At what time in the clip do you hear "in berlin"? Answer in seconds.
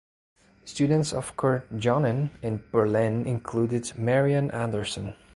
2.41-3.27